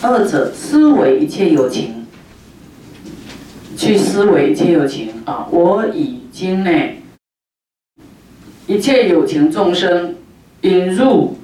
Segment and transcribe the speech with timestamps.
[0.00, 2.06] 二者思维一切有情，
[3.76, 5.48] 去思维一切有情啊！
[5.50, 6.70] 我已经呢，
[8.66, 10.14] 一切有情众生
[10.60, 11.36] 引入，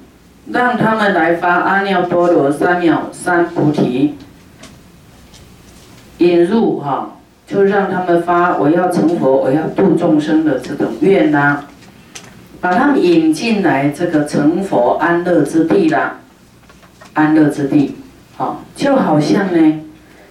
[0.51, 4.15] 让他们来发阿耨多罗三藐三菩提。
[6.19, 11.65] 引入哈，就让他们发我要成佛，我要度众生的这种愿呐，
[12.61, 16.21] 把他们引进来这个成佛安乐之地啦，
[17.13, 17.95] 安乐之地，
[18.37, 19.81] 好，就好像呢，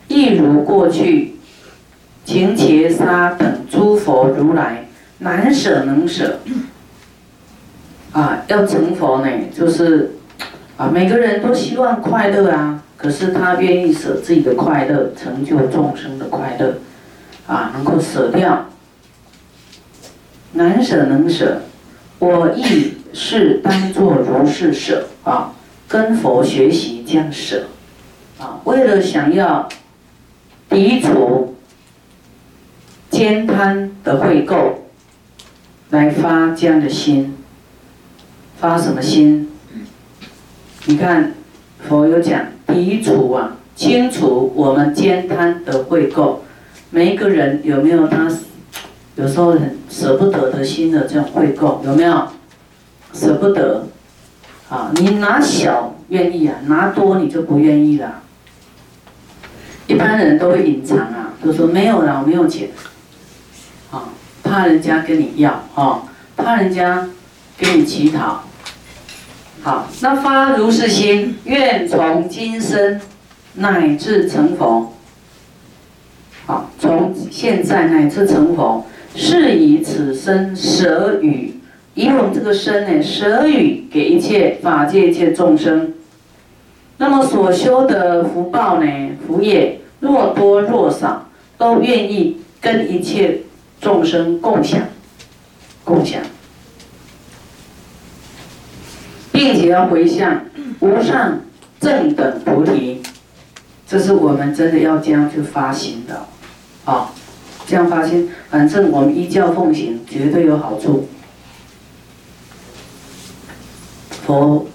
[0.08, 1.36] 一如过去，
[2.24, 4.86] 情劫沙等诸佛如来
[5.18, 6.40] 难舍能舍，
[8.12, 10.16] 啊，要成佛呢，就是
[10.76, 12.82] 啊，每个人都希望快乐啊。
[12.96, 16.78] 可是他愿意舍自己的快乐，成就众生的快乐，
[17.46, 18.66] 啊，能够舍掉，
[20.52, 21.62] 难舍能舍，
[22.18, 25.52] 我亦是当作如是舍啊，
[25.88, 27.64] 跟佛学习这样舍，
[28.44, 29.66] 啊，为了想要
[30.68, 31.56] 抵除
[33.10, 34.74] 兼贪的会垢，
[35.88, 37.34] 来发这样的心，
[38.60, 39.50] 发什么心？
[40.84, 41.32] 你看。
[41.86, 46.38] 佛有讲，抵除啊，清除我们兼贪的会垢。
[46.88, 48.26] 每一个人有没有他
[49.16, 51.84] 有时候很舍不得的心的这种会垢？
[51.84, 52.26] 有没有？
[53.12, 53.86] 舍不得
[54.70, 54.92] 啊！
[54.94, 58.22] 你拿小愿意啊，拿多你就不愿意了。
[59.86, 62.68] 一般人都会隐藏啊，都说没有了，我没有钱，
[63.90, 64.08] 啊，
[64.42, 66.02] 怕人家跟你要哦，
[66.36, 67.08] 怕人家
[67.58, 68.44] 跟你乞讨。
[69.62, 73.00] 好，那发如是心，愿从今生
[73.54, 74.94] 乃至成佛。
[76.44, 81.54] 好，从现在乃至成佛，是以此生舍与，
[81.94, 85.93] 以我们这个身呢，舍与给一切法界一切众生。
[87.04, 88.86] 那么所修的福报呢，
[89.26, 93.40] 福业若多若少，都愿意跟一切
[93.78, 94.80] 众生共享，
[95.84, 96.22] 共享。
[99.30, 100.46] 并且要回向
[100.80, 101.40] 无上
[101.78, 103.02] 正等菩提，
[103.86, 106.24] 这是我们真的要这样去发心的，
[106.86, 107.10] 啊，
[107.66, 111.06] 这样发心，反正我们依教奉行，绝对有好处。
[114.26, 114.66] 佛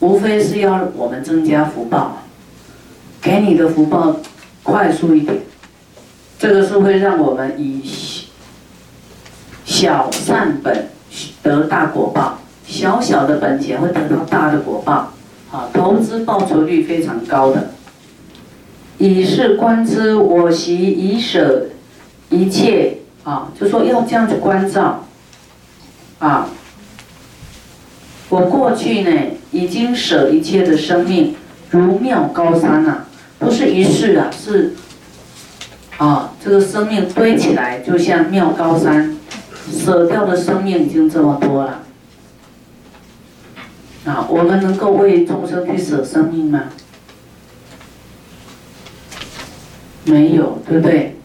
[0.00, 2.18] 无非是要我们增加福报，
[3.20, 4.16] 给你的福报
[4.62, 5.38] 快速一点，
[6.38, 7.82] 这个是会让我们以
[9.64, 10.88] 小善本
[11.42, 12.38] 得大果报。
[12.66, 15.12] 小小的本钱会得到大的果报，
[15.52, 17.70] 啊，投资报酬率非常高的。
[18.98, 21.66] 以是观之，我习以舍
[22.28, 25.04] 一切，啊，就说要这样子关照，
[26.18, 26.48] 啊，
[28.28, 29.10] 我过去呢
[29.52, 31.34] 已经舍一切的生命，
[31.70, 33.04] 如妙高山呐，
[33.38, 34.74] 不是一世啊，是，
[35.98, 39.16] 啊，这个生命堆起来就像妙高山，
[39.70, 41.82] 舍掉的生命已经这么多了。
[44.04, 46.64] 啊，我们能够为众生去舍生命吗？
[50.04, 51.16] 没有，对不对？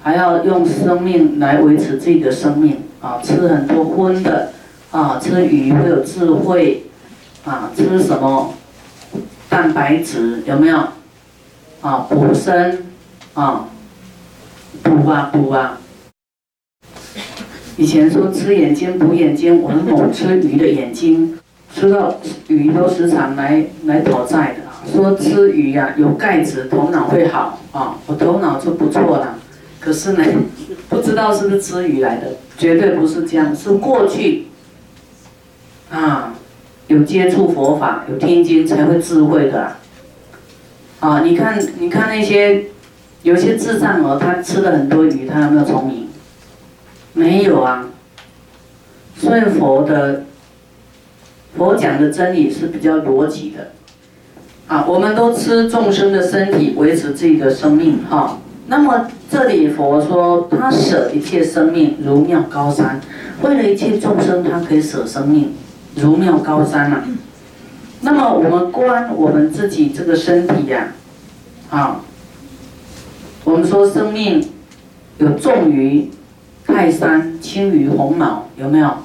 [0.00, 3.20] 还要用生命来维持自己的生命啊！
[3.22, 4.52] 吃很多荤的
[4.90, 6.86] 啊，吃鱼会有智慧
[7.48, 8.52] 啊，吃什么
[9.48, 10.76] 蛋白质有没有？
[11.80, 12.86] 啊，补身
[13.32, 13.68] 啊，
[14.82, 15.80] 补啊补啊！
[17.78, 21.38] 以前说吃眼睛补眼睛，我们猛吃鱼的眼睛。
[21.74, 22.16] 吃到
[22.48, 29.38] 鱼都时常来来讨债的，说吃鱼呀有钙质，头脑会好啊，我头脑就不错了。
[29.80, 30.24] 可是呢，
[30.88, 34.48] 不知道是不是吃鱼来的，绝对不是这样，是过去
[35.90, 36.34] 啊
[36.88, 39.76] 有接触佛法、有听经才会智慧的
[41.00, 41.20] 啊。
[41.20, 42.64] 你看，你看那些
[43.22, 46.08] 有些智障哦，他吃了很多鱼，他有没有聪明？
[47.14, 47.88] 没有啊。
[49.16, 50.24] 所以佛的。
[51.56, 53.72] 佛讲的真理是比较逻辑的，
[54.68, 58.38] 啊，我们都吃众生的身体维持自己的生命，哈。
[58.68, 63.00] 那么这里佛说他舍一切生命如妙高山，
[63.42, 65.54] 为了一切众生，他可以舍生命
[65.98, 67.04] 如妙高山啊。
[68.00, 70.88] 那么我们观我们自己这个身体呀，
[71.68, 72.00] 啊，
[73.44, 74.48] 我们说生命
[75.18, 76.08] 有重于
[76.64, 78.98] 泰山，轻于鸿毛，有没有？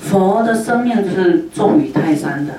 [0.00, 2.54] 佛的生命是重于泰山的，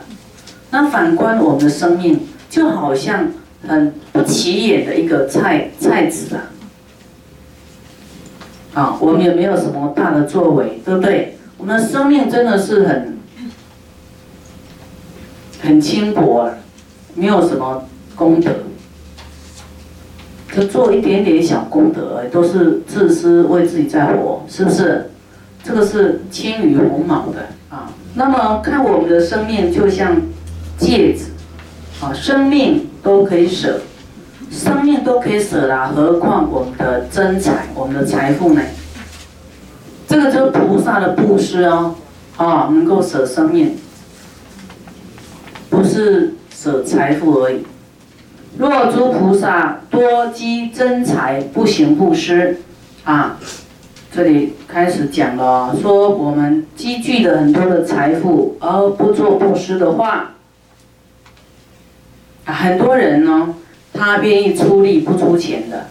[0.71, 3.27] 那反观我们的生命，就好像
[3.67, 6.41] 很不起眼的一个菜菜籽啊，
[8.73, 11.37] 啊，我们也没有什么大的作为，对不对？
[11.57, 13.16] 我们的生命真的是很
[15.67, 16.49] 很轻薄，
[17.13, 17.83] 没有什么
[18.15, 18.51] 功德，
[20.55, 25.09] 就做一点点小功德，都是自私为自己在活，是不是？
[25.61, 27.91] 这个是轻于鸿毛的啊。
[28.13, 30.15] 那么看我们的生命就像
[30.77, 31.25] 戒指，
[31.99, 33.81] 啊，生命都可以舍，
[34.49, 38.61] 生命都可以舍啦，何况我们的真财，我们的财富呢？
[40.07, 41.93] 这个就是菩萨的布施哦，
[42.37, 43.75] 啊，能够舍生命，
[45.69, 47.65] 不是舍财富而已。
[48.57, 52.57] 若诸菩萨多积真财，不行布施，
[53.03, 53.37] 啊，
[54.11, 60.33] 这里开始讲了，说我们积聚了很多的财富而不做布施的话，
[62.45, 63.55] 很多人呢，
[63.93, 65.87] 他愿意出力不出钱的，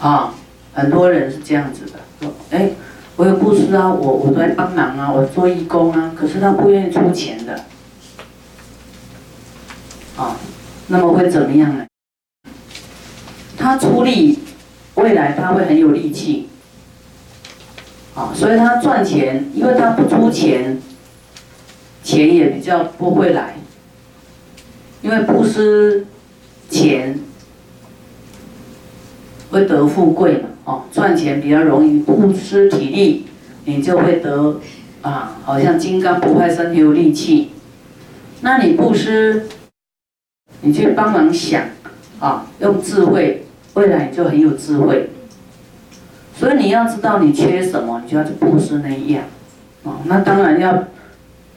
[0.00, 0.32] 啊。
[0.78, 2.68] 很多人是这样子的，说：“哎，
[3.16, 7.64] 我有布施啊，我我在帮忙啊，我做义工啊，可是他不愿意出钱的，
[10.16, 10.36] 啊，
[10.88, 11.86] 那么会怎么样呢？
[13.56, 14.38] 他出力，
[14.96, 16.50] 未来他会很有力气，
[18.14, 20.78] 啊，所以他赚钱，因为他不出钱，
[22.04, 23.56] 钱也比较不会来，
[25.00, 26.06] 因为布施
[26.68, 27.18] 钱
[29.50, 33.24] 会得富贵嘛。”哦，赚钱比较容易，不失体力，
[33.66, 34.60] 你就会得
[35.00, 37.52] 啊，好像金刚不坏身有力气。
[38.40, 39.46] 那你不施，
[40.62, 41.62] 你去帮忙想
[42.18, 45.10] 啊，用智慧，未来你就很有智慧。
[46.34, 49.22] 所以你要知道你缺什么，你就要去布施那一样。
[49.84, 50.82] 哦，那当然要，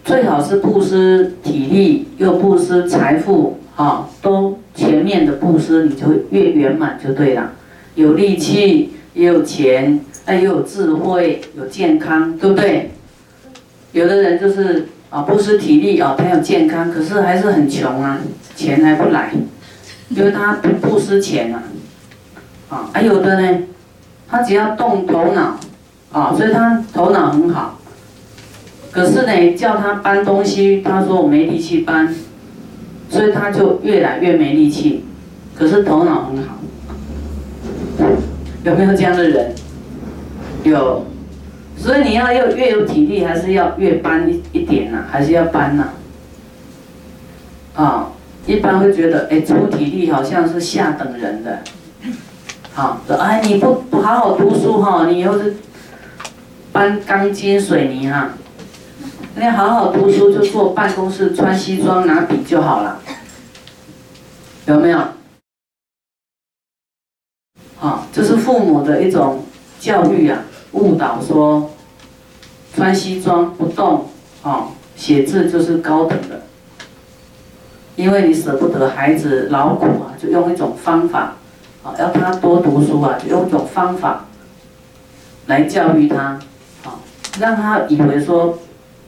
[0.06, 7.53] 最好是布施体力，又布施财富，啊，都全面的布施，你就越圆满就对了，
[7.95, 8.91] 有力气。
[9.13, 12.91] 也有钱，那也有智慧，有健康，对不对？
[13.91, 18.19] 有的人就是啊，不失体力啊，他有健康，可是还是很穷啊，
[18.56, 19.31] 钱还不来，
[20.09, 21.63] 因为他不不失钱啊，
[22.69, 23.59] 啊，还有的呢，
[24.27, 25.59] 他只要动头脑，
[26.11, 27.79] 啊，所以他头脑很好，
[28.91, 32.13] 可是呢，叫他搬东西，他说我没力气搬，
[33.09, 35.03] 所以他就越来越没力气，
[35.56, 36.59] 可是头脑很好。
[38.63, 39.56] 有没有这样的人？
[40.63, 41.06] 有，
[41.77, 45.06] 所以你要要越有体力，还是要越搬一一点呐？
[45.09, 45.85] 还是要搬呐？
[47.75, 48.09] 啊，
[48.45, 51.59] 一般会觉得，哎，出体力好像是下等人的。
[52.73, 55.56] 好，说哎，你不不好好读书哈，你以后是
[56.73, 58.31] 搬钢筋水泥哈。
[59.35, 63.00] 你好好读书，就坐办公室穿西装拿笔就好了。
[64.65, 65.00] 有没有？
[67.79, 69.43] 啊，这是父母的一种
[69.79, 70.39] 教育啊，
[70.73, 71.71] 误导说
[72.75, 74.05] 穿西装不动
[74.43, 76.41] 啊，写字就是高等的。
[77.95, 81.35] 因为你舍不得孩子劳苦啊，就用一种方法
[81.83, 84.25] 啊，要他多读书啊，用一种方法
[85.47, 86.39] 来教育他
[86.83, 86.99] 啊，
[87.39, 88.59] 让他以为说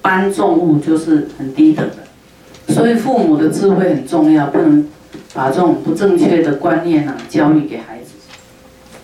[0.01, 2.73] 搬重物就是很低等的。
[2.73, 4.87] 所以父母的智慧很重要，不能
[5.33, 8.00] 把这种不正确的观念啊教育给孩子。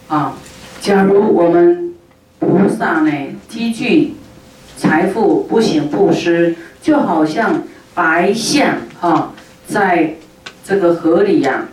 [0.08, 0.34] 啊，
[0.80, 1.94] 假如我们
[2.40, 3.12] 菩萨呢
[3.50, 4.16] 积聚
[4.78, 7.64] 财富不行布施，就好像
[7.94, 9.34] 白象啊，
[9.68, 10.16] 在
[10.64, 11.66] 这个河里呀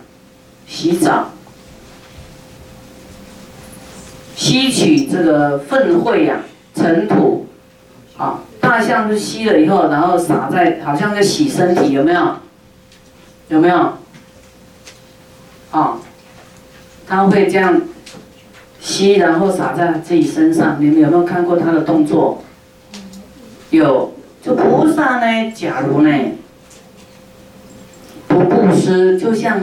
[0.67, 1.29] 洗澡，
[4.35, 6.39] 吸取这个粪秽呀
[6.75, 7.47] 尘土，
[8.17, 12.35] 啊，大象是吸了以后，然后撒在，好像在洗身体，有没有？
[13.47, 13.93] 有没有？
[15.71, 15.97] 啊，
[17.07, 17.81] 它会这样。
[18.95, 20.77] 吸，然后洒在自己身上。
[20.79, 22.41] 你们有没有看过他的动作？
[23.71, 24.13] 有。
[24.41, 26.11] 就菩萨呢，假如呢，
[28.27, 29.59] 不布施，就像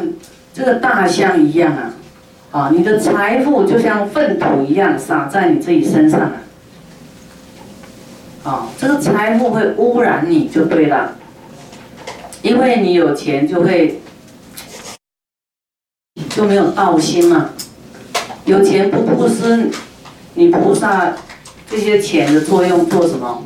[0.53, 1.95] 这个大象一样啊，
[2.51, 6.33] 啊，你的财富就像粪土一样洒在你自己身上啊，
[8.43, 11.13] 啊，这个财富会污染你就对了，
[12.43, 14.01] 因为你有钱就会
[16.31, 17.51] 就没有道心嘛。
[18.45, 19.71] 有钱不布施，
[20.35, 21.15] 你菩萨
[21.71, 23.45] 这些钱的作用做什么？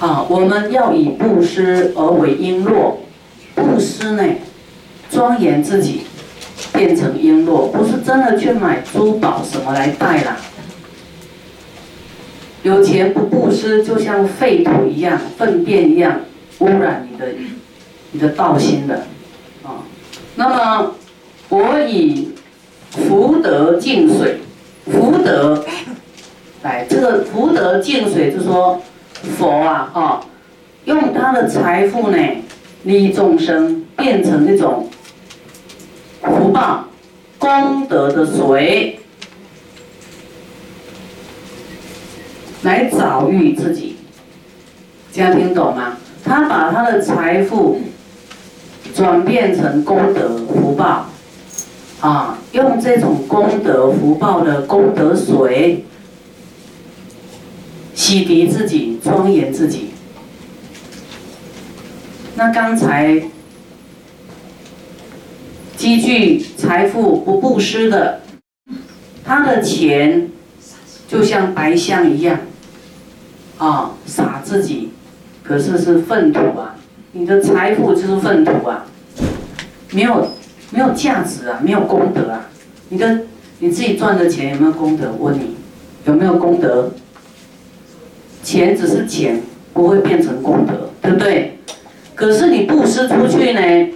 [0.00, 2.94] 啊，我们要以布施而为璎珞，
[3.54, 4.24] 布施呢，
[5.10, 6.02] 庄严自己，
[6.72, 10.36] 变成璎珞，不是真的去买珠宝什么来戴啦。
[12.62, 16.20] 有钱不布施，就像废土一样、粪便一样，
[16.58, 17.26] 污染你的、
[18.10, 19.06] 你的道心的。
[20.38, 20.94] 那么，
[21.48, 22.28] 我以
[22.92, 24.38] 福德净水，
[24.84, 25.64] 福德，
[26.62, 28.80] 来这个福德净水，就说
[29.36, 30.24] 佛啊，哈，
[30.84, 32.16] 用他的财富呢，
[32.84, 34.88] 利益众生，变成一种
[36.22, 36.84] 福报、
[37.36, 39.00] 功德的水，
[42.62, 43.96] 来早育自己。
[45.12, 45.96] 这样听懂吗？
[46.24, 47.80] 他把他的财富
[48.98, 51.06] 转变成功德福报，
[52.00, 55.84] 啊，用这种功德福报的功德水
[57.94, 59.90] 洗涤自己，庄严自己。
[62.34, 63.22] 那刚才
[65.76, 68.22] 积聚财富不布施的，
[69.24, 70.28] 他的钱
[71.06, 72.40] 就像白香一样，
[73.58, 74.90] 啊，撒自己。
[75.44, 76.74] 可是是粪土啊！
[77.12, 78.84] 你的财富就是粪土啊，
[79.92, 80.28] 没有
[80.70, 82.48] 没有价值啊，没有功德啊！
[82.90, 83.20] 你的
[83.60, 85.10] 你自己赚的钱有没有功德？
[85.18, 85.56] 问你
[86.04, 86.90] 有没有功德？
[88.42, 91.58] 钱只是钱，不会变成功德，对不对？
[92.14, 93.92] 可是你布施出去呢，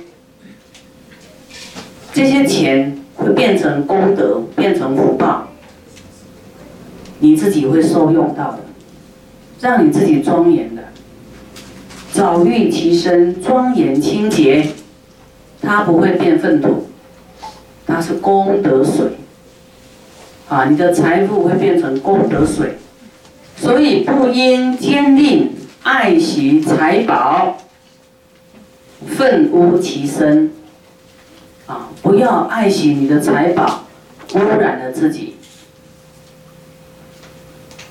[2.15, 5.49] 这些钱会变成功德，变成福报，
[7.19, 8.59] 你自己会受用到的，
[9.61, 10.83] 让你自己庄严的。
[12.13, 14.69] 早育其身，庄严清洁，
[15.63, 16.87] 它不会变粪土，
[17.87, 19.07] 它是功德水。
[20.49, 22.77] 啊，你的财富会变成功德水，
[23.57, 25.53] 所以不应坚定
[25.83, 27.57] 爱惜财宝，
[29.07, 30.53] 粪污其身。
[31.67, 33.85] 啊，不要爱惜你的财宝，
[34.35, 35.37] 污染了自己。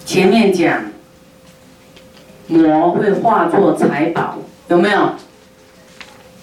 [0.06, 0.91] 前面讲。
[2.52, 5.12] 魔会化作财宝，有没有？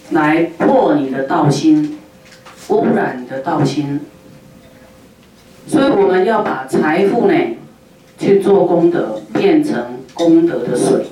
[0.09, 1.99] 来破你的道心，
[2.69, 4.01] 污染你的道心。
[5.67, 7.33] 所以我们要把财富呢，
[8.17, 11.05] 去做功德，变成功德的水，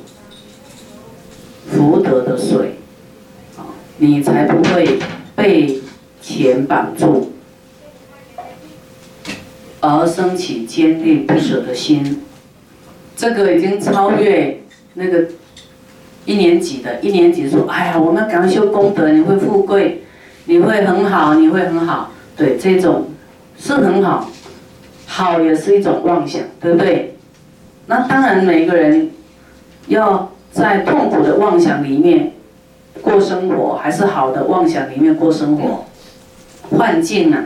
[1.69, 2.79] 福德的水，
[3.55, 4.97] 啊，你才不会
[5.35, 5.79] 被
[6.19, 7.33] 钱绑住，
[9.79, 12.23] 而升起坚定不舍的心。
[13.15, 14.63] 这个已经超越。
[14.99, 15.25] 那个
[16.25, 20.03] 一年级的，一年级说：“哎呀，我们赶快修功德，你会富贵，
[20.45, 23.09] 你会很好，你会很好。”对，这种
[23.59, 24.27] 是很好，
[25.05, 27.15] 好也是一种妄想，对不对？
[27.85, 29.11] 那当然，每个人
[29.87, 32.33] 要在痛苦的妄想里面
[33.01, 35.85] 过生活，还是好的妄想里面过生活？
[36.75, 37.45] 幻境啊，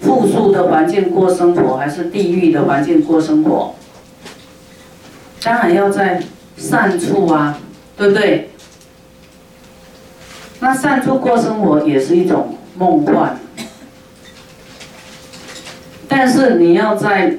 [0.00, 3.74] 富庶的环境过生活，还是地狱的环境过生活？
[5.42, 6.22] 当然要在。
[6.56, 7.58] 善处啊，
[7.96, 8.50] 对不对？
[10.60, 13.36] 那善处过生活也是一种梦幻，
[16.06, 17.36] 但是你要在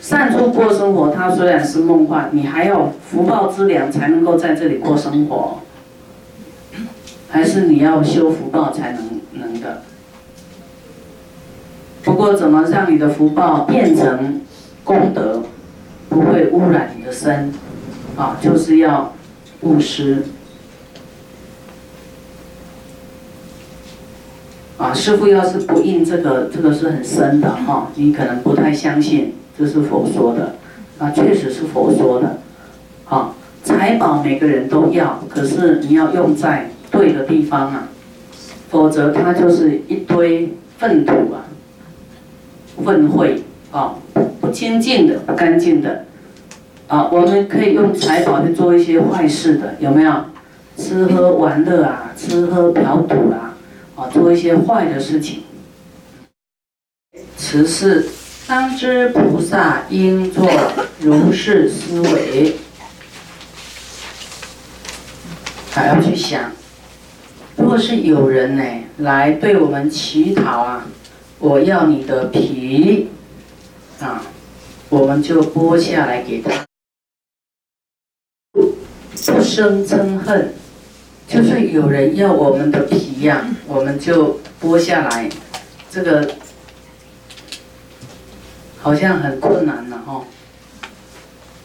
[0.00, 5.58] 善处过生活，它虽然是梦幻，你还要福报之粮才能够在这里过生活，
[7.28, 9.82] 还是你要修福报才能能的。
[12.02, 14.40] 不过怎么让你的福报变成
[14.84, 15.42] 功德，
[16.08, 17.52] 不会污染你的身？
[18.18, 19.14] 啊，就是要
[19.60, 20.24] 布施。
[24.76, 30.56] 啊，师傅要是不应这个，这个是很深的哈，你可能不太相信这是佛说的，
[30.98, 32.38] 啊，确实是佛说的。
[33.08, 37.88] 啊，财宝每个人都要，可是你要用在对的地方啊，
[38.68, 41.46] 否则它就是一堆粪土啊，
[42.84, 43.38] 粪秽
[43.70, 43.94] 啊，
[44.40, 46.04] 不清净的，不干净的。
[46.88, 50.24] 啊，我们可以用财宝去做一些坏事的，有没有？
[50.76, 53.56] 吃喝玩乐啊，吃喝嫖赌啊，
[53.96, 55.42] 啊，做一些坏的事情。
[57.36, 58.08] 此事
[58.46, 60.48] 当知菩萨应作
[61.00, 62.54] 如是思维，
[65.72, 66.52] 还要去想，
[67.56, 68.62] 如果是有人呢
[68.98, 70.86] 来对我们乞讨啊，
[71.40, 73.08] 我要你的皮，
[74.00, 74.22] 啊，
[74.88, 76.67] 我们就剥下来给他。
[79.58, 80.54] 生憎恨，
[81.26, 85.28] 就是有人要我们的皮呀，我们就剥下来。
[85.90, 86.30] 这个
[88.80, 90.22] 好像很困难了哈。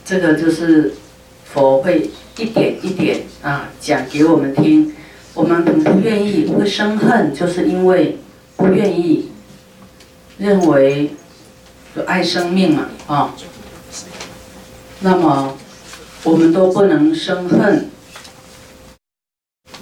[0.04, 0.94] 这个就是
[1.44, 4.92] 佛会一点一点啊讲给我们听。
[5.32, 8.18] 我们不愿意会生恨，就是因为
[8.56, 9.30] 不愿意
[10.38, 11.12] 认为
[11.94, 13.32] 有爱生命嘛啊。
[14.98, 15.56] 那么。
[16.24, 17.90] 我们都不能生恨，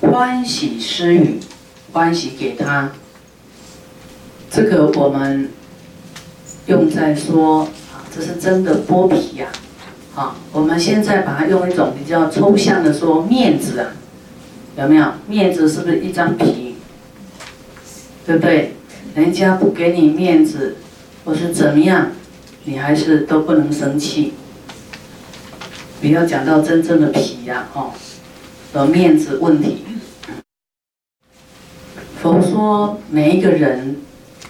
[0.01, 1.39] 欢喜施予，
[1.93, 2.91] 欢喜给他。
[4.51, 5.51] 这个我们
[6.67, 9.47] 用在说啊，这是真的剥皮呀，
[10.17, 13.93] 啊，我们现在把它用一种比较抽象的说，面子啊，
[14.77, 15.13] 有没有？
[15.29, 16.75] 面子是不是一张皮？
[18.27, 18.75] 对不对？
[19.15, 20.77] 人家不给你面子，
[21.25, 22.09] 或是怎么样，
[22.65, 24.35] 你还是都不能生气。
[26.05, 27.93] 你要讲到真正的皮呀，哦，
[28.73, 29.85] 的面子问题。
[32.21, 33.99] 佛说每一个人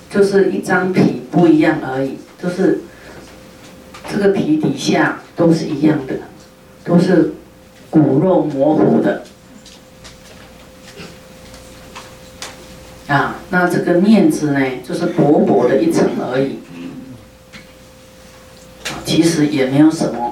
[0.09, 2.81] 就是一张皮不一样而已，就是
[4.11, 6.15] 这个皮底下都是一样的，
[6.85, 7.35] 都是
[7.91, 9.23] 骨肉模糊的。
[13.09, 16.61] 啊，那这个面子呢，就是薄薄的一层而已，
[19.05, 20.32] 其实也没有什么。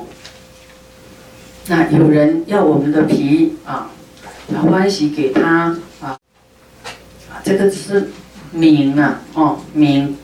[1.67, 3.91] 那有人要我们的皮啊，
[4.53, 6.19] 把欢喜给他啊。
[7.45, 8.11] 这个是
[8.51, 10.17] 名啊，哦，名。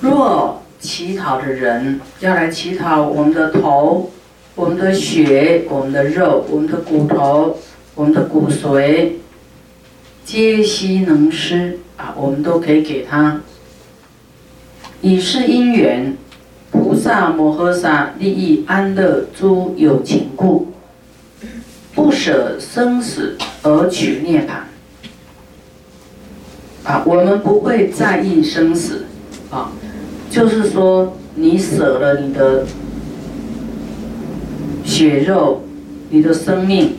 [0.00, 4.10] 若乞讨的人要来乞讨我们的头、
[4.54, 7.58] 我们的血、我们的肉、我们的骨头、
[7.94, 9.12] 我们的骨髓，
[10.24, 13.40] 皆悉能施啊，我们都可以给他。
[15.02, 16.16] 以是因缘，
[16.70, 20.68] 菩萨摩诃萨利益安乐诸有情故，
[21.94, 24.60] 不舍生死而取涅槃。
[26.88, 29.04] 啊，我们不会在意生死，
[29.50, 29.72] 啊，
[30.30, 32.64] 就是说你舍了你的
[34.84, 35.62] 血肉，
[36.08, 36.96] 你的生命，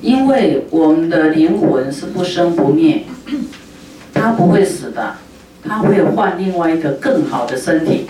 [0.00, 3.04] 因为我们的灵魂是不生不灭，
[4.14, 5.16] 它不会死的，
[5.62, 8.06] 它会换另外一个更好的身体，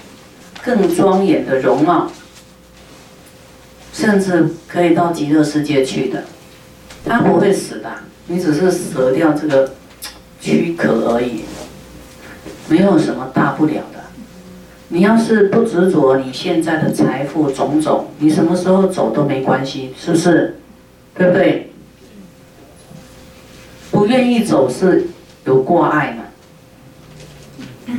[0.65, 2.11] 更庄严的容貌，
[3.93, 6.25] 甚至可以到极乐世界去的，
[7.05, 7.91] 他不会死的，
[8.27, 9.73] 你只是舍掉这个。
[10.43, 11.43] 躯壳而已，
[12.67, 14.01] 没有什么大不了的。
[14.89, 20.57] 你要是不执着你现在的财富种种，你什么时候走都没关系，是不是？
[21.15, 21.71] 对不对？
[23.91, 25.09] 不愿意走是
[25.45, 26.25] 有过爱嘛？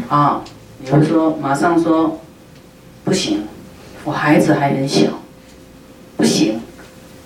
[0.09, 0.43] 啊，
[0.79, 2.20] 你会说马上说
[3.03, 3.43] 不行，
[4.03, 5.07] 我孩子还很小，
[6.17, 6.59] 不行，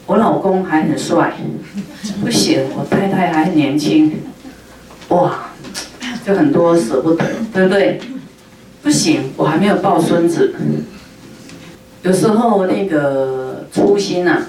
[0.05, 1.33] 我老公还很帅，
[2.21, 4.21] 不行，我太太还很年轻。
[5.09, 5.51] 哇，
[6.25, 7.99] 就很多舍不得，对不对？
[8.81, 10.55] 不行，我还没有抱孙子。
[12.03, 14.43] 有时候那个初心呐，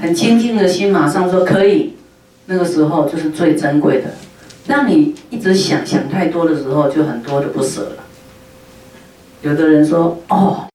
[0.00, 1.94] 很清净的心，马上说可以。
[2.46, 4.10] 那个时候就是最珍贵的。
[4.66, 7.96] 让你一直想想太多的时候，就很多的不舍了。
[9.42, 10.68] 有的人说：“哦，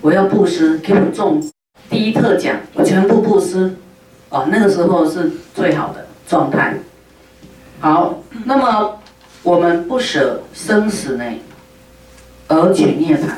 [0.00, 1.42] 我要布施，给我中
[1.88, 3.74] 第一特奖，我全部布施。”
[4.30, 6.76] 哦，那个时候是最好的状态。
[7.80, 9.00] 好，那么
[9.42, 11.24] 我们不舍生死呢，
[12.46, 13.28] 而取涅槃，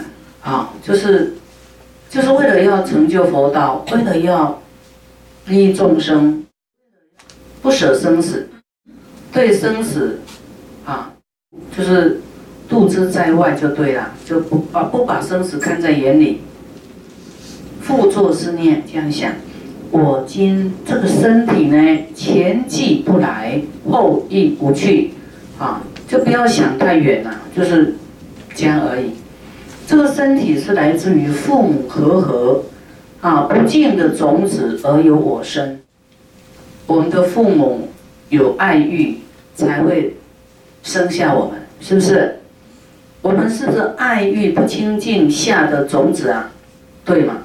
[0.42, 1.32] 啊，就是
[2.10, 4.60] 就是为了要成就佛道，为了要
[5.46, 6.44] 利益众生，
[7.62, 8.46] 不舍生死，
[9.32, 10.20] 对生死，
[10.84, 11.10] 啊，
[11.74, 12.20] 就是
[12.68, 16.42] 度之在外就对了，就不把不把生死看在眼里，
[17.92, 19.32] 复作思念这样想。
[19.90, 25.10] 我今这个身体呢，前既不来，后亦不去，
[25.58, 27.96] 啊，就不要想太远了，就是
[28.54, 29.10] 这样而已。
[29.86, 32.62] 这个身体是来自于父母和合，
[33.20, 35.78] 啊，不净的种子而有我生。
[36.86, 37.90] 我们的父母
[38.30, 39.18] 有爱欲，
[39.54, 40.16] 才会
[40.82, 42.38] 生下我们，是不是？
[43.20, 46.50] 我们是不是爱欲不清净下的种子啊？
[47.04, 47.41] 对吗？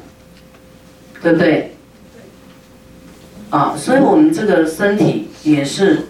[1.21, 1.73] 对不对？
[3.49, 6.07] 啊，所以我们这个身体也是，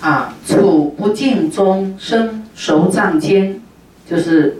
[0.00, 3.60] 啊，处不净中生熟藏间，
[4.08, 4.58] 就是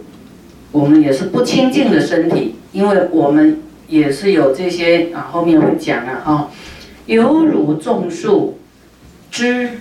[0.71, 6.51] 我们也是不清净的身体，因为我们也是有这些啊，后面会讲了哈，
[7.05, 8.59] 犹如种树，
[9.31, 9.79] 枝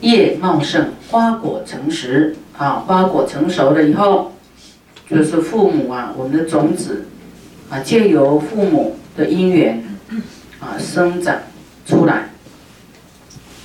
[0.00, 4.32] 叶茂盛，花果成实啊，花果成熟了以后，
[5.10, 7.06] 就是父母啊，我们的种子
[7.70, 9.82] 啊，借由父母的因缘。
[10.58, 11.36] 啊，生长
[11.86, 12.14] 出来，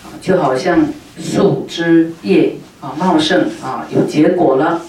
[0.04, 0.86] 啊，就好像
[1.18, 4.82] 树枝叶啊茂盛啊，有结果了。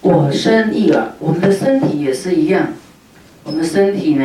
[0.00, 2.72] 我生意了，我们的身体也是一样，
[3.44, 4.24] 我们身体呢，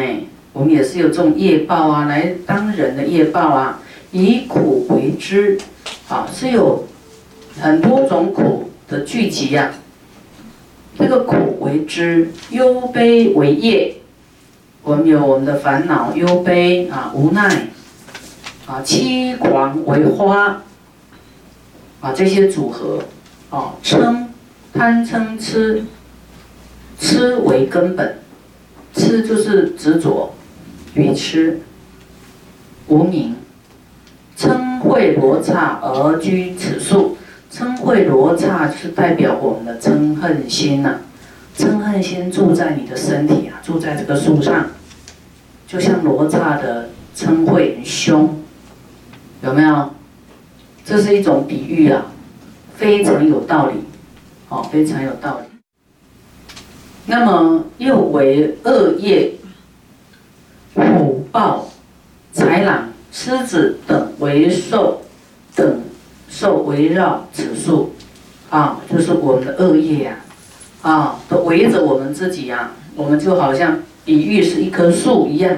[0.54, 3.80] 我们也是有这种业报啊，来当人的业报啊，
[4.12, 5.56] 以苦为之，
[6.10, 6.88] 啊，是有
[7.62, 9.72] 很多种苦的聚集呀。
[10.98, 13.96] 这个苦为之，忧悲为业。
[14.82, 17.68] 我们有我们的烦恼、忧悲啊、无奈
[18.66, 20.62] 啊、凄狂为花
[22.00, 23.04] 啊，这些组合
[23.50, 24.28] 啊，嗔、
[24.74, 25.84] 贪、嗔、痴，
[27.00, 28.20] 痴为根本，
[28.94, 30.34] 痴就是执着，
[30.94, 31.60] 愚痴，
[32.88, 33.36] 无明，
[34.38, 37.17] 嗔恚罗刹而居此树。
[37.58, 41.00] 嗔恚罗刹是代表我们的嗔恨心呐，
[41.58, 44.68] 嗔恨心住在你的身体啊，住在这个树上，
[45.66, 48.44] 就像罗刹的嗔恚很凶，
[49.42, 49.92] 有没有？
[50.86, 52.06] 这是一种比喻啊，
[52.76, 53.80] 非常有道理，
[54.50, 55.48] 哦，非常有道理。
[57.08, 59.32] 那么又为恶业、
[60.76, 61.68] 虎豹、
[62.36, 65.02] 豺狼、狮子等为兽
[65.56, 65.82] 等。
[66.30, 67.94] 受围绕此树，
[68.50, 70.18] 啊，就是我们的恶业呀，
[70.82, 75.58] 啊，都围着我们自己呀，我们就好像比喻是一棵树一样。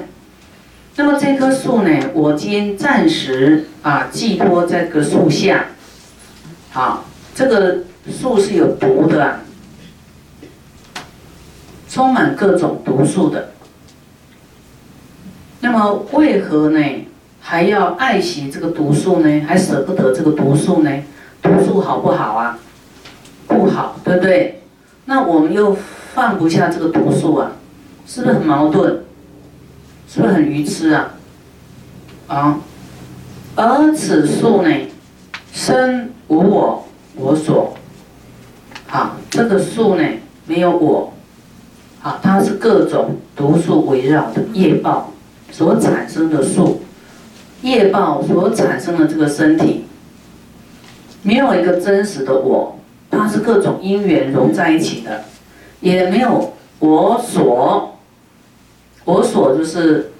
[0.96, 5.66] 那么这棵树呢，我今暂时啊寄托在这个树下，
[6.72, 7.80] 好，这个
[8.12, 9.40] 树是有毒的，啊
[11.90, 13.50] 充满各种毒素的。
[15.62, 16.80] 那么为何呢？
[17.50, 21.04] 还要爱惜这个毒素呢，还舍不得这个毒素呢？
[21.42, 22.60] 毒素好不好啊？
[23.48, 24.62] 不好，对不对？
[25.06, 25.76] 那我们又
[26.14, 27.54] 放不下这个毒素啊，
[28.06, 28.98] 是不是很矛盾？
[30.08, 31.16] 是不是很愚痴啊？
[32.28, 32.60] 啊？
[33.56, 34.70] 而此树呢，
[35.52, 37.74] 生无我我所，
[38.86, 40.04] 好，这个树呢
[40.46, 41.12] 没有我，
[42.00, 45.12] 好，它是各种毒素围绕的业报
[45.52, 46.84] 所产生的树。
[47.62, 49.86] 业报所产生的这个身体，
[51.24, 52.80] 没有一个真实的我，
[53.12, 55.26] 它是各种因缘融在一起的，
[55.82, 58.00] 也没有我所，
[59.04, 60.12] 我所就是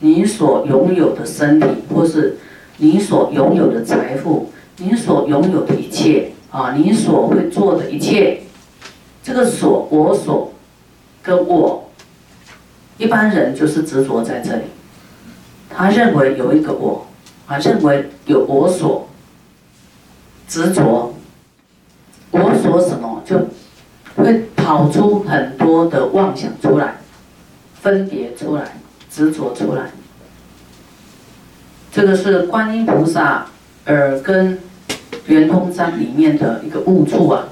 [0.00, 2.38] 你所拥有的身体，或是
[2.78, 8.42] 你所拥有的财富，你所拥有的一切啊，你所会做的一切，
[9.22, 10.52] 这个所我所
[11.22, 11.88] 跟我，
[12.98, 14.62] 一般人就是执着在这里。
[15.76, 17.06] 他认为有一个我，
[17.46, 19.08] 啊，认为有我所
[20.46, 21.14] 执着，
[22.30, 23.48] 我所什么就
[24.16, 26.96] 会跑出很多的妄想出来，
[27.80, 28.76] 分别出来，
[29.10, 29.90] 执着出来。
[31.90, 33.46] 这个是观音菩萨
[33.86, 34.58] 耳根
[35.26, 37.48] 圆通章里面的一个悟处啊，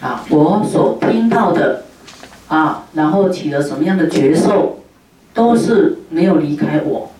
[0.00, 1.84] 啊，我所听到的
[2.48, 4.80] 啊，然后起了什么样的觉受。
[5.36, 7.10] 都是没有离开我，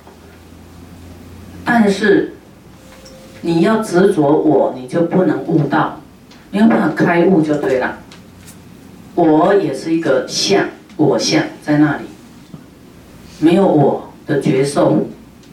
[1.66, 2.32] 但是
[3.42, 6.00] 你要执着我，你就不能悟道，
[6.50, 7.98] 没有办法开悟就对了。
[9.14, 12.04] 我也是一个相，我相在那里，
[13.38, 15.08] 没有我的觉受，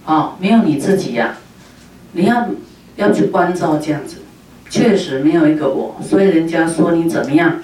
[0.06, 1.36] 啊，没有你自己呀，
[2.14, 2.48] 你要
[2.96, 4.20] 要去关照这样子，
[4.70, 7.60] 确实没有一个我，所以人家说你怎么样，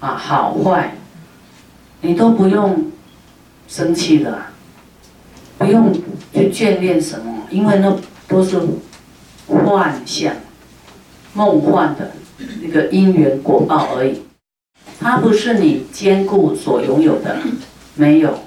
[0.00, 0.94] 啊，好坏，
[2.00, 2.86] 你都不用。
[3.70, 4.36] 生气的，
[5.56, 5.92] 不用
[6.34, 8.60] 去眷恋什么，因为那都是
[9.46, 10.34] 幻象、
[11.34, 12.10] 梦幻的
[12.60, 14.22] 那个因缘果报而已，
[14.98, 17.36] 它不是你坚固所拥有的，
[17.94, 18.40] 没有。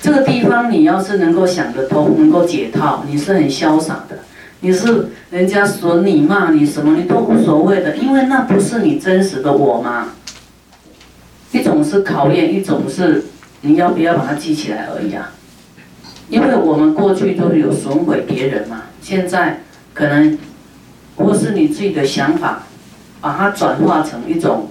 [0.00, 4.20] 这个地方你要是能够想得通，能够解套，你是很潇洒的，
[4.60, 10.10] 你是人家损你、骂你什么，你都无所谓的，因为那不是你真实的我嘛。
[11.50, 13.24] 一种是考验，一种是。
[13.62, 15.32] 你要不要把它记起来而已啊？
[16.28, 19.60] 因为我们过去都有损毁别人嘛，现在
[19.92, 20.38] 可能
[21.16, 22.62] 或是你自己的想法，
[23.20, 24.68] 把它转化成一种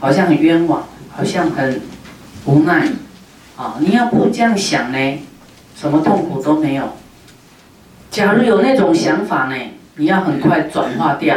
[0.00, 1.82] 好像很冤枉，好像很
[2.46, 2.88] 无奈
[3.56, 3.76] 啊！
[3.80, 5.18] 你要不这样想呢，
[5.76, 6.88] 什么痛苦都没有。
[8.10, 9.54] 假如有那种想法呢，
[9.96, 11.36] 你要很快转化掉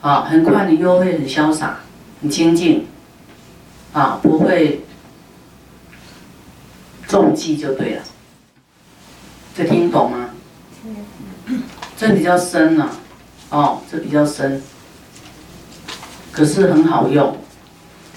[0.00, 1.76] 啊，很快你又会很潇洒、
[2.20, 2.84] 很清净
[3.92, 4.80] 啊，不会。
[7.14, 8.02] 重记就对了，
[9.56, 10.30] 这听懂吗？
[11.96, 12.90] 这比较深啊，
[13.50, 14.60] 哦，这比较深，
[16.32, 17.36] 可是很好用，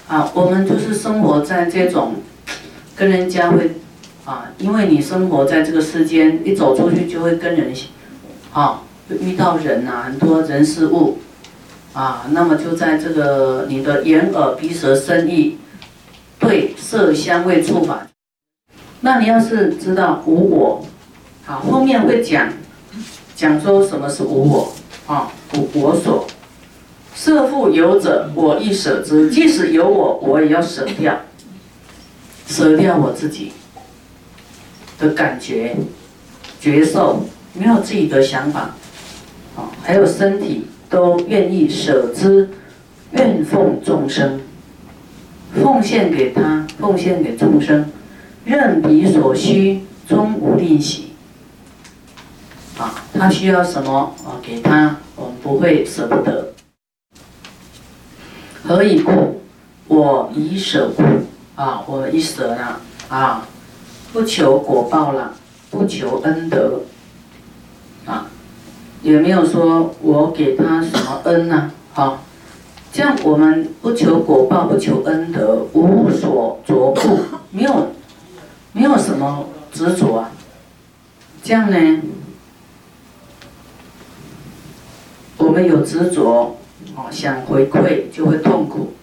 [0.08, 2.16] 啊，我们就是生活在这种，
[2.96, 3.76] 跟人家会，
[4.24, 7.72] 啊，因为你生活在这个世间，一走出去就会跟人，
[8.52, 8.82] 啊，
[9.20, 11.18] 遇到人啊，很多人事物，
[11.92, 15.56] 啊，那么就在这个你的眼耳鼻舌身意，
[16.40, 18.07] 对色香味触法。
[19.00, 20.84] 那你要是知道无我，
[21.44, 22.48] 好，后面会讲，
[23.36, 24.72] 讲说什么是无我，
[25.06, 26.26] 啊，无我所，
[27.14, 29.30] 色复有者，我亦舍之。
[29.30, 31.16] 即使有我，我也要舍掉，
[32.46, 33.52] 舍掉我自己
[34.98, 35.76] 的感觉、
[36.60, 38.74] 觉受，没有自己的想法，
[39.56, 42.50] 啊，还有身体都愿意舍之，
[43.12, 44.40] 愿奉众生，
[45.62, 47.90] 奉献给他，奉献给众生，
[48.44, 51.12] 任彼所需，终无吝惜。
[52.78, 54.40] 啊，他需要什么啊？
[54.42, 56.52] 给他，我们不会舍不得。
[58.62, 59.40] 何以故？
[59.88, 61.02] 我以舍故
[61.56, 61.82] 啊！
[61.86, 62.76] 我一舍呢
[63.08, 63.48] 啊，
[64.12, 65.32] 不求果报了，
[65.70, 66.82] 不求恩德
[68.04, 68.26] 啊，
[69.02, 71.72] 也没有说我给他什么恩呢？
[71.94, 72.22] 好，
[72.92, 77.18] 这样我们不求果报，不求恩德，无所着故，
[77.50, 77.88] 没有，
[78.78, 80.30] 没有什么执着啊。
[81.42, 82.00] 这样呢？
[85.36, 86.56] 我们有执着，
[86.94, 88.94] 哦，想回馈就会痛苦。